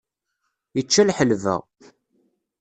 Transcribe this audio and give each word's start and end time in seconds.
Ičča 0.79 1.03
lḥelba. 1.09 1.55